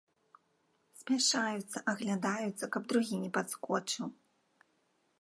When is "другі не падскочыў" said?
2.95-4.05